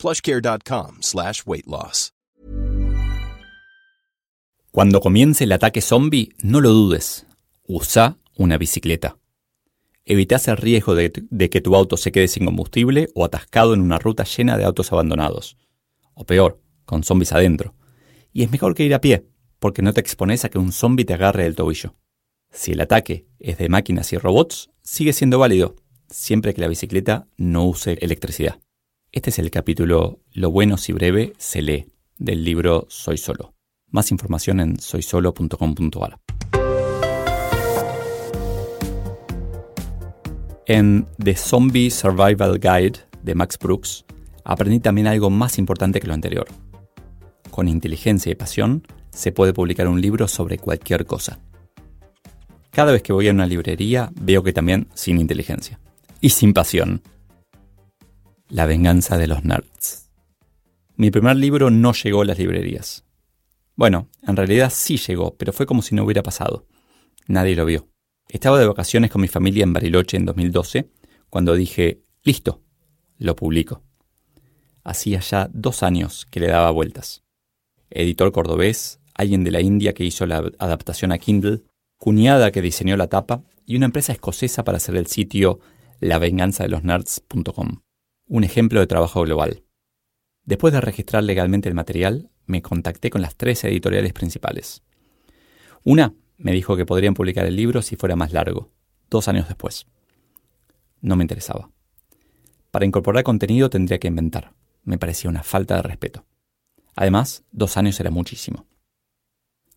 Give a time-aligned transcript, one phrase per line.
[0.00, 2.12] plushcare.com slash weight loss.
[4.72, 7.26] Cuando comience el ataque zombie, no lo dudes.
[7.66, 9.16] Usa una bicicleta.
[10.04, 13.80] Evita el riesgo de, de que tu auto se quede sin combustible o atascado en
[13.80, 15.56] una ruta llena de autos abandonados.
[16.14, 17.74] O peor, con zombies adentro.
[18.32, 19.26] Y es mejor que ir a pie,
[19.58, 21.96] porque no te expones a que un zombie te agarre el tobillo.
[22.52, 25.74] Si el ataque es de máquinas y robots, sigue siendo válido,
[26.08, 28.60] siempre que la bicicleta no use electricidad.
[29.12, 33.54] Este es el capítulo Lo bueno si breve se lee del libro Soy Solo.
[33.88, 36.20] Más información en soysolo.com.ar.
[40.64, 44.04] En The Zombie Survival Guide de Max Brooks,
[44.44, 46.46] aprendí también algo más importante que lo anterior.
[47.50, 51.40] Con inteligencia y pasión, se puede publicar un libro sobre cualquier cosa.
[52.70, 55.80] Cada vez que voy a una librería veo que también sin inteligencia.
[56.20, 57.02] Y sin pasión.
[58.50, 60.10] La venganza de los nerds.
[60.96, 63.04] Mi primer libro no llegó a las librerías.
[63.76, 66.66] Bueno, en realidad sí llegó, pero fue como si no hubiera pasado.
[67.28, 67.88] Nadie lo vio.
[68.28, 70.90] Estaba de vacaciones con mi familia en Bariloche en 2012,
[71.28, 72.60] cuando dije, listo,
[73.18, 73.84] lo publico.
[74.82, 77.22] Hacía ya dos años que le daba vueltas.
[77.88, 81.62] Editor cordobés, alguien de la India que hizo la adaptación a Kindle,
[81.98, 85.60] cuñada que diseñó la tapa y una empresa escocesa para hacer el sitio
[86.00, 87.82] lavenganzadelosnerds.com
[88.30, 89.64] un ejemplo de trabajo global.
[90.44, 94.84] Después de registrar legalmente el material, me contacté con las tres editoriales principales.
[95.82, 98.70] Una me dijo que podrían publicar el libro si fuera más largo,
[99.10, 99.88] dos años después.
[101.00, 101.72] No me interesaba.
[102.70, 104.54] Para incorporar contenido tendría que inventar.
[104.84, 106.24] Me parecía una falta de respeto.
[106.94, 108.64] Además, dos años era muchísimo.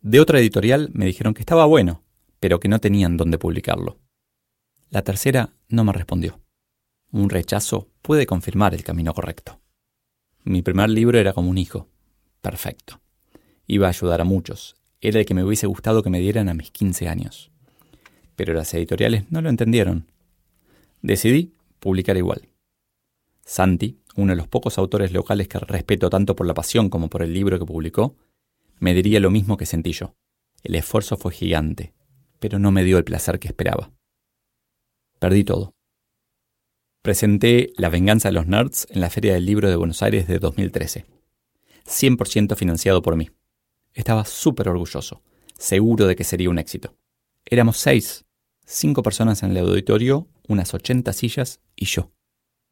[0.00, 2.02] De otra editorial me dijeron que estaba bueno,
[2.40, 3.98] pero que no tenían dónde publicarlo.
[4.88, 6.40] La tercera no me respondió.
[7.10, 9.60] Un rechazo puede confirmar el camino correcto.
[10.44, 11.88] Mi primer libro era como un hijo.
[12.42, 13.00] Perfecto.
[13.66, 14.76] Iba a ayudar a muchos.
[15.00, 17.50] Era el que me hubiese gustado que me dieran a mis 15 años.
[18.36, 20.06] Pero las editoriales no lo entendieron.
[21.00, 22.48] Decidí publicar igual.
[23.44, 27.22] Santi, uno de los pocos autores locales que respeto tanto por la pasión como por
[27.22, 28.16] el libro que publicó,
[28.78, 30.14] me diría lo mismo que sentí yo.
[30.62, 31.94] El esfuerzo fue gigante,
[32.38, 33.90] pero no me dio el placer que esperaba.
[35.18, 35.72] Perdí todo.
[37.08, 40.38] Presenté La venganza de los nerds en la Feria del Libro de Buenos Aires de
[40.38, 41.06] 2013.
[41.86, 43.30] 100% financiado por mí.
[43.94, 45.22] Estaba súper orgulloso,
[45.56, 46.98] seguro de que sería un éxito.
[47.46, 48.26] Éramos seis,
[48.66, 52.12] cinco personas en el auditorio, unas 80 sillas y yo.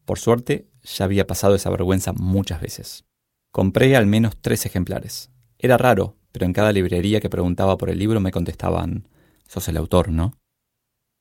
[0.04, 3.06] Por suerte, ya había pasado esa vergüenza muchas veces.
[3.52, 5.30] Compré al menos tres ejemplares.
[5.58, 9.08] Era raro, pero en cada librería que preguntaba por el libro me contestaban,
[9.48, 10.36] sos el autor, ¿no?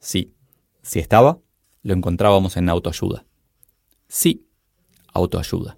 [0.02, 0.36] Sí.
[0.82, 1.40] Si estaba,
[1.86, 3.26] lo encontrábamos en autoayuda.
[4.08, 4.50] Sí,
[5.14, 5.78] autoayuda.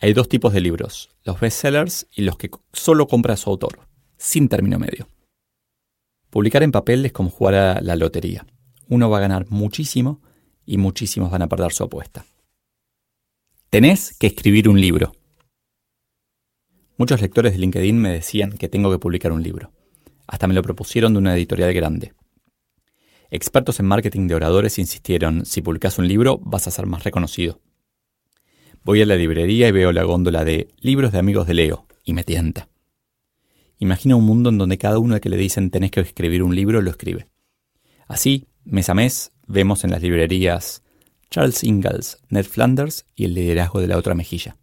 [0.00, 3.80] Hay dos tipos de libros, los bestsellers y los que solo compra su autor,
[4.16, 5.06] sin término medio.
[6.30, 8.46] Publicar en papel es como jugar a la lotería.
[8.88, 10.22] Uno va a ganar muchísimo
[10.64, 12.24] y muchísimos van a perder su apuesta.
[13.68, 15.12] Tenés que escribir un libro.
[16.96, 19.72] Muchos lectores de LinkedIn me decían que tengo que publicar un libro.
[20.26, 22.14] Hasta me lo propusieron de una editorial grande.
[23.30, 27.60] Expertos en marketing de oradores insistieron, si publicas un libro vas a ser más reconocido.
[28.84, 32.14] Voy a la librería y veo la góndola de libros de amigos de Leo, y
[32.14, 32.70] me tienta.
[33.78, 36.54] Imagina un mundo en donde cada uno de que le dicen tenés que escribir un
[36.54, 37.28] libro lo escribe.
[38.06, 40.82] Así, mes a mes, vemos en las librerías
[41.30, 44.56] Charles Ingalls, Ned Flanders y el liderazgo de la otra mejilla.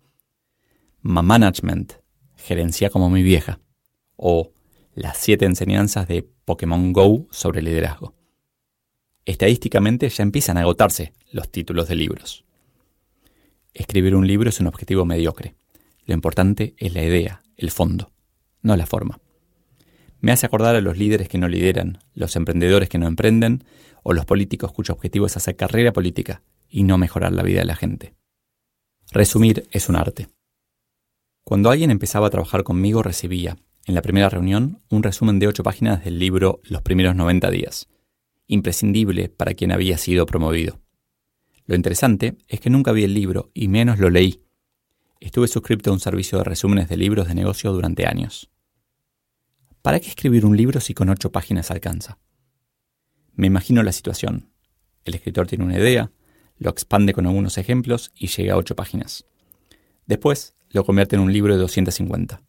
[1.02, 1.94] Ma Management,
[2.36, 3.60] gerencia como mi vieja.
[4.16, 4.54] O
[4.96, 8.16] las siete enseñanzas de Pokémon Go sobre liderazgo
[9.26, 12.46] estadísticamente ya empiezan a agotarse los títulos de libros.
[13.74, 15.56] Escribir un libro es un objetivo mediocre.
[16.06, 18.12] Lo importante es la idea, el fondo,
[18.62, 19.20] no la forma.
[20.22, 23.64] Me hace acordar a los líderes que no lideran, los emprendedores que no emprenden
[24.04, 27.66] o los políticos cuyo objetivo es hacer carrera política y no mejorar la vida de
[27.66, 28.14] la gente.
[29.12, 30.30] Resumir es un arte.
[31.44, 35.64] Cuando alguien empezaba a trabajar conmigo recibía, en la primera reunión, un resumen de ocho
[35.64, 37.88] páginas del libro Los primeros 90 días,
[38.48, 40.80] imprescindible para quien había sido promovido.
[41.66, 44.44] Lo interesante es que nunca vi el libro y menos lo leí.
[45.20, 48.52] Estuve suscrito a un servicio de resúmenes de libros de negocio durante años.
[49.82, 52.20] ¿Para qué escribir un libro si con ocho páginas alcanza?
[53.34, 54.50] Me imagino la situación.
[55.04, 56.12] El escritor tiene una idea,
[56.58, 59.26] lo expande con algunos ejemplos y llega a ocho páginas.
[60.06, 62.42] Después lo convierte en un libro de 250.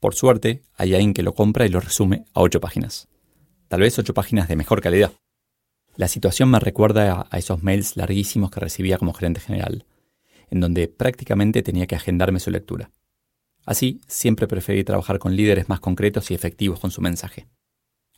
[0.00, 3.08] Por suerte, hay alguien que lo compra y lo resume a ocho páginas.
[3.68, 5.12] Tal vez ocho páginas de mejor calidad.
[5.96, 9.86] La situación me recuerda a esos mails larguísimos que recibía como gerente general,
[10.50, 12.92] en donde prácticamente tenía que agendarme su lectura.
[13.64, 17.48] Así, siempre preferí trabajar con líderes más concretos y efectivos con su mensaje.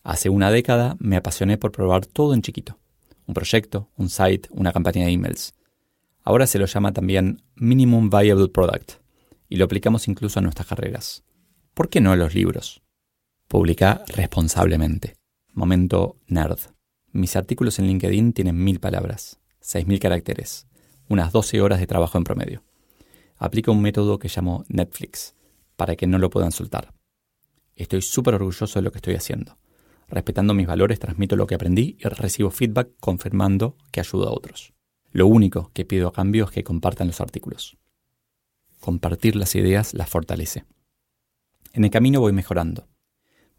[0.02, 2.78] Hace una década me apasioné por probar todo en chiquito.
[3.26, 5.54] Un proyecto, un site, una campaña de emails.
[6.24, 8.92] Ahora se lo llama también Minimum Viable Product,
[9.48, 11.24] y lo aplicamos incluso a nuestras carreras.
[11.72, 12.82] ¿Por qué no a los libros?
[13.46, 15.17] Publica responsablemente.
[15.58, 16.60] Momento nerd.
[17.10, 20.68] Mis artículos en LinkedIn tienen mil palabras, seis mil caracteres,
[21.08, 22.62] unas 12 horas de trabajo en promedio.
[23.36, 25.34] Aplico un método que llamo Netflix,
[25.74, 26.94] para que no lo puedan soltar.
[27.74, 29.58] Estoy súper orgulloso de lo que estoy haciendo.
[30.06, 34.74] Respetando mis valores, transmito lo que aprendí y recibo feedback confirmando que ayudo a otros.
[35.10, 37.78] Lo único que pido a cambio es que compartan los artículos.
[38.78, 40.66] Compartir las ideas las fortalece.
[41.72, 42.86] En el camino voy mejorando.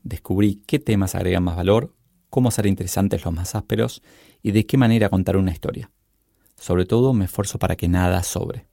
[0.10, 1.94] Descubrí qué temas agregan más valor,
[2.32, 4.02] cómo hacer interesantes los más ásperos
[4.42, 5.92] y de qué manera contar una historia.
[6.56, 8.66] Sobre todo me esfuerzo para que nada sobre.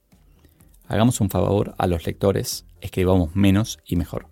[0.87, 4.29] Hagamos un favor a los lectores, escribamos menos y mejor.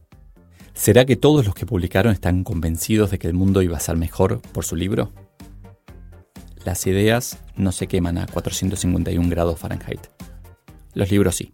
[0.73, 3.97] ¿Será que todos los que publicaron están convencidos de que el mundo iba a ser
[3.97, 5.13] mejor por su libro?
[6.63, 10.07] Las ideas no se queman a 451 grados Fahrenheit.
[10.95, 11.53] Los libros sí.